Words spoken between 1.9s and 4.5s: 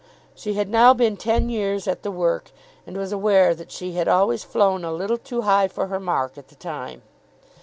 the work, and was aware that she had always